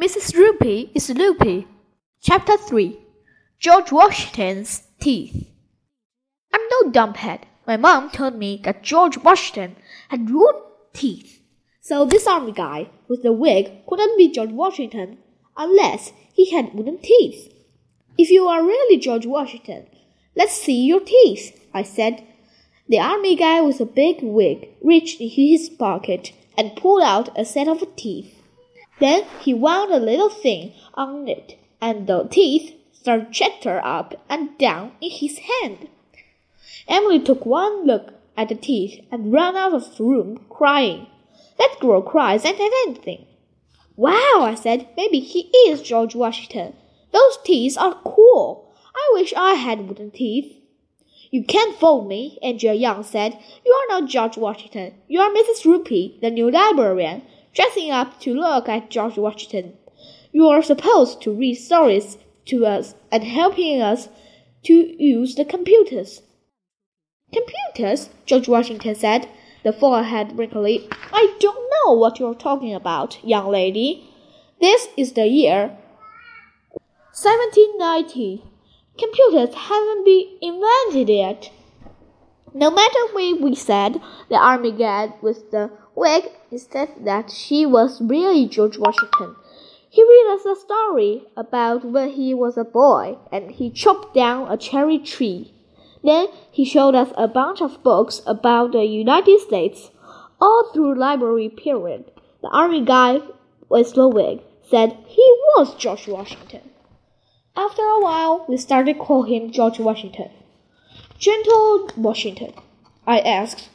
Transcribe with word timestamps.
Mrs. 0.00 0.32
Roopy 0.36 0.90
is 0.94 1.10
loopy. 1.10 1.66
Chapter 2.20 2.56
3 2.56 2.96
George 3.58 3.90
Washington's 3.90 4.84
Teeth. 5.00 5.48
I'm 6.54 6.60
no 6.70 6.92
dumbhead. 6.92 7.40
My 7.66 7.76
mom 7.76 8.10
told 8.10 8.36
me 8.36 8.60
that 8.62 8.84
George 8.84 9.18
Washington 9.18 9.74
had 10.08 10.30
wooden 10.30 10.62
teeth. 10.92 11.42
So 11.80 12.04
this 12.04 12.28
army 12.28 12.52
guy 12.52 12.90
with 13.08 13.24
the 13.24 13.32
wig 13.32 13.84
couldn't 13.88 14.16
be 14.16 14.30
George 14.30 14.52
Washington 14.52 15.18
unless 15.56 16.12
he 16.32 16.52
had 16.52 16.74
wooden 16.74 16.98
teeth. 16.98 17.52
If 18.16 18.30
you 18.30 18.46
are 18.46 18.62
really 18.62 19.00
George 19.00 19.26
Washington, 19.26 19.88
let's 20.36 20.52
see 20.52 20.80
your 20.80 21.00
teeth, 21.00 21.60
I 21.74 21.82
said. 21.82 22.24
The 22.88 23.00
army 23.00 23.34
guy 23.34 23.62
with 23.62 23.80
a 23.80 23.84
big 23.84 24.18
wig 24.22 24.68
reached 24.80 25.20
into 25.20 25.34
his 25.34 25.68
pocket 25.68 26.30
and 26.56 26.76
pulled 26.76 27.02
out 27.02 27.36
a 27.36 27.44
set 27.44 27.66
of 27.66 27.82
teeth. 27.96 28.37
Then 29.00 29.24
he 29.40 29.54
wound 29.54 29.92
a 29.92 29.98
little 29.98 30.28
thing 30.28 30.72
on 30.94 31.28
it, 31.28 31.58
and 31.80 32.06
the 32.06 32.24
teeth 32.24 32.74
started 32.92 33.32
chatter 33.32 33.80
up 33.84 34.14
and 34.28 34.58
down 34.58 34.92
in 35.00 35.10
his 35.10 35.38
hand. 35.38 35.88
Emily 36.88 37.20
took 37.20 37.46
one 37.46 37.86
look 37.86 38.14
at 38.36 38.48
the 38.48 38.54
teeth 38.54 39.04
and 39.10 39.32
ran 39.32 39.56
out 39.56 39.74
of 39.74 39.96
the 39.96 40.04
room 40.04 40.44
crying. 40.48 41.06
That 41.58 41.76
girl 41.80 42.02
cries 42.02 42.44
at 42.44 42.58
anything. 42.58 43.26
Wow, 43.96 44.40
I 44.42 44.54
said, 44.54 44.88
maybe 44.96 45.20
he 45.20 45.50
is 45.68 45.82
George 45.82 46.14
Washington. 46.14 46.74
Those 47.12 47.38
teeth 47.44 47.76
are 47.78 48.00
cool. 48.04 48.72
I 48.94 49.10
wish 49.14 49.32
I 49.36 49.54
had 49.54 49.88
wooden 49.88 50.10
teeth. 50.10 50.54
You 51.30 51.44
can't 51.44 51.78
fool 51.78 52.04
me, 52.04 52.38
Andrea 52.42 52.74
Young 52.74 53.02
said. 53.04 53.38
You 53.64 53.72
are 53.72 54.00
not 54.00 54.08
George 54.08 54.36
Washington. 54.36 54.94
You 55.08 55.20
are 55.20 55.30
Mrs. 55.30 55.64
Roopy, 55.64 56.20
the 56.20 56.30
new 56.30 56.50
librarian 56.50 57.22
dressing 57.58 57.90
up 57.90 58.20
to 58.20 58.32
look 58.34 58.68
at 58.68 58.88
George 58.88 59.16
Washington. 59.16 59.72
You 60.30 60.46
are 60.46 60.62
supposed 60.62 61.20
to 61.22 61.32
read 61.32 61.56
stories 61.56 62.16
to 62.46 62.64
us 62.64 62.94
and 63.10 63.24
helping 63.24 63.82
us 63.82 64.08
to 64.66 64.74
use 65.02 65.34
the 65.34 65.44
computers. 65.44 66.22
Computers? 67.32 68.10
George 68.26 68.46
Washington 68.46 68.94
said, 68.94 69.28
the 69.64 69.72
forehead 69.72 70.38
wrinkly. 70.38 70.88
I 71.12 71.34
don't 71.40 71.68
know 71.72 71.94
what 71.94 72.20
you're 72.20 72.36
talking 72.36 72.74
about, 72.74 73.18
young 73.24 73.48
lady. 73.50 74.08
This 74.60 74.86
is 74.96 75.14
the 75.14 75.26
year 75.26 75.76
1790. 77.12 78.44
Computers 78.96 79.54
haven't 79.56 80.04
been 80.04 80.38
invented 80.40 81.08
yet. 81.08 81.50
No 82.54 82.70
matter 82.70 82.98
what 83.12 83.40
we 83.40 83.54
said, 83.54 84.00
the 84.28 84.36
army 84.36 84.72
guy 84.72 85.12
with 85.20 85.50
the 85.50 85.70
wig 85.94 86.24
instead 86.50 86.88
that 87.04 87.30
she 87.30 87.66
was 87.66 88.00
really 88.00 88.46
George 88.46 88.78
Washington. 88.78 89.36
He 89.90 90.02
read 90.02 90.34
us 90.34 90.44
a 90.44 90.54
story 90.54 91.24
about 91.36 91.84
when 91.84 92.10
he 92.10 92.34
was 92.34 92.56
a 92.56 92.64
boy 92.64 93.18
and 93.32 93.50
he 93.50 93.70
chopped 93.70 94.14
down 94.14 94.50
a 94.50 94.56
cherry 94.56 94.98
tree. 94.98 95.52
Then 96.02 96.28
he 96.50 96.64
showed 96.64 96.94
us 96.94 97.12
a 97.16 97.28
bunch 97.28 97.60
of 97.60 97.82
books 97.82 98.22
about 98.26 98.72
the 98.72 98.84
United 98.84 99.40
States 99.40 99.90
all 100.40 100.70
through 100.72 100.98
library 100.98 101.48
period. 101.48 102.10
The 102.42 102.48
army 102.48 102.84
guy 102.84 103.20
with 103.68 103.94
the 103.94 104.08
wig 104.08 104.40
said 104.62 104.96
he 105.06 105.22
was 105.56 105.74
George 105.74 106.06
Washington. 106.06 106.70
After 107.56 107.82
a 107.82 108.00
while, 108.00 108.44
we 108.48 108.56
started 108.56 108.98
calling 108.98 109.32
him 109.32 109.50
George 109.50 109.80
Washington. 109.80 110.30
Gentle 111.18 111.90
Washington, 111.96 112.52
I 113.04 113.18
asked. 113.18 113.70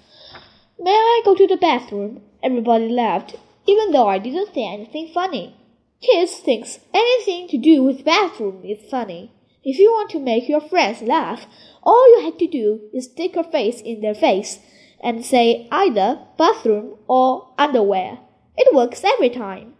May 0.79 0.91
I 0.91 1.21
go 1.25 1.35
to 1.35 1.45
the 1.45 1.57
bathroom? 1.57 2.21
Everybody 2.41 2.87
laughed, 2.87 3.35
even 3.67 3.91
though 3.91 4.07
I 4.07 4.17
didn't 4.17 4.53
say 4.53 4.65
anything 4.65 5.11
funny. 5.13 5.53
Kids 6.01 6.37
thinks 6.37 6.79
anything 6.93 7.49
to 7.49 7.57
do 7.57 7.83
with 7.83 8.05
bathroom 8.05 8.63
is 8.63 8.89
funny. 8.89 9.33
If 9.61 9.77
you 9.77 9.91
want 9.91 10.09
to 10.11 10.19
make 10.19 10.47
your 10.47 10.61
friends 10.61 11.01
laugh, 11.01 11.45
all 11.83 12.17
you 12.17 12.23
have 12.23 12.37
to 12.37 12.47
do 12.47 12.79
is 12.93 13.05
stick 13.05 13.35
your 13.35 13.43
face 13.43 13.81
in 13.81 13.99
their 13.99 14.15
face 14.15 14.59
and 15.01 15.25
say 15.25 15.67
either 15.69 16.19
bathroom 16.37 16.95
or 17.09 17.49
underwear. 17.57 18.19
It 18.55 18.73
works 18.73 19.03
every 19.03 19.29
time. 19.29 19.73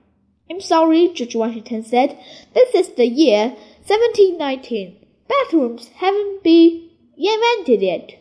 I'm 0.49 0.59
sorry, 0.59 1.07
George 1.13 1.35
Washington 1.35 1.85
said. 1.85 2.19
This 2.53 2.75
is 2.75 2.95
the 2.95 3.07
year 3.07 3.55
1719. 3.85 4.97
Bathrooms 5.29 5.87
haven't 5.95 6.43
been 6.43 6.89
invented 7.27 7.83
it. 7.83 8.19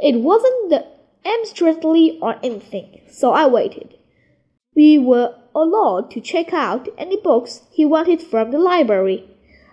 It 0.00 0.20
wasn't 0.20 0.70
the 0.70 0.86
abstractly 1.24 2.18
or 2.20 2.36
anything, 2.42 3.02
so 3.08 3.32
I 3.32 3.46
waited. 3.46 3.94
We 4.74 4.98
were 4.98 5.34
allowed 5.54 6.10
to 6.12 6.20
check 6.20 6.52
out 6.52 6.88
any 6.98 7.16
books 7.20 7.62
he 7.70 7.84
wanted 7.84 8.22
from 8.22 8.50
the 8.50 8.58
library. 8.58 9.28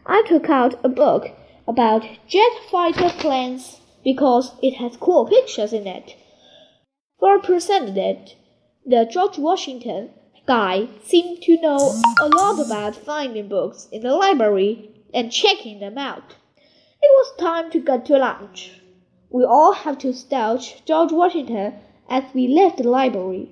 I 0.06 0.24
took 0.28 0.50
out 0.50 0.80
a 0.84 0.90
book 0.90 1.30
about 1.68 2.08
jet 2.28 2.52
fighter 2.72 3.10
planes 3.10 3.80
because 4.04 4.52
it 4.62 4.76
had 4.76 5.00
cool 5.00 5.26
pictures 5.26 5.74
in 5.74 5.88
it. 5.88 6.16
For 7.20 7.40
presented 7.40 7.98
it, 7.98 8.36
the 8.86 9.08
George 9.10 9.38
Washington 9.38 10.10
guy 10.46 10.88
seemed 11.04 11.42
to 11.44 11.62
know 11.62 12.02
a 12.20 12.28
lot 12.28 12.60
about 12.60 12.96
finding 12.96 13.48
books 13.48 13.88
in 13.92 14.02
the 14.02 14.14
library 14.14 14.90
and 15.14 15.32
checking 15.32 15.80
them 15.80 15.98
out. 15.98 16.36
It 17.06 17.12
was 17.18 17.36
time 17.38 17.70
to 17.72 17.80
go 17.80 18.00
to 18.00 18.18
lunch. 18.18 18.80
We 19.30 19.44
all 19.44 19.74
have 19.74 19.98
to 20.00 20.14
stouch 20.14 20.86
George 20.86 21.12
Washington 21.12 21.74
as 22.10 22.24
we 22.34 22.48
left 22.48 22.78
the 22.78 22.88
library. 22.88 23.50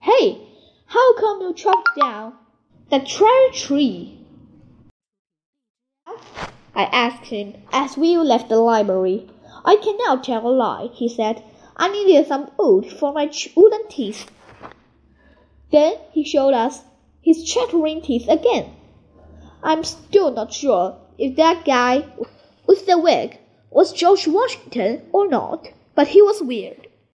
Hey, 0.00 0.40
how 0.86 1.16
come 1.16 1.40
you 1.40 1.52
chopped 1.52 1.98
down 2.00 2.34
that 2.90 3.06
cherry 3.06 3.50
tree? 3.52 4.20
I 6.76 6.84
asked 6.84 7.26
him 7.26 7.54
as 7.72 7.96
we 7.96 8.16
left 8.16 8.48
the 8.48 8.60
library. 8.60 9.28
I 9.64 9.74
cannot 9.76 10.22
tell 10.22 10.46
a 10.46 10.48
lie, 10.48 10.90
he 10.92 11.08
said. 11.08 11.42
I 11.76 11.88
needed 11.88 12.28
some 12.28 12.52
wood 12.56 12.86
for 12.86 13.12
my 13.12 13.32
wooden 13.56 13.88
teeth. 13.88 14.30
Then 15.72 15.96
he 16.12 16.22
showed 16.22 16.54
us 16.54 16.82
his 17.20 17.42
chattering 17.42 18.00
teeth 18.00 18.28
again. 18.28 18.76
I'm 19.60 19.82
still 19.82 20.30
not 20.30 20.52
sure 20.52 20.98
if 21.18 21.34
that 21.36 21.64
guy 21.64 22.06
with 22.66 22.86
the 22.86 22.98
wig 22.98 23.38
was 23.70 23.92
George 23.92 24.26
Washington 24.26 25.02
or 25.12 25.28
not, 25.28 25.68
but 25.94 26.08
he 26.08 26.22
was 26.22 26.42
weird. 26.42 26.83